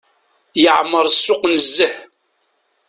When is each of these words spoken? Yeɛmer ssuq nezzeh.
Yeɛmer 0.61 1.05
ssuq 1.13 1.41
nezzeh. 1.47 1.95